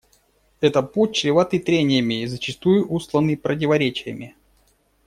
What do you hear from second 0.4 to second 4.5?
Это путь, чреватый трениями и зачастую устланный противоречиями.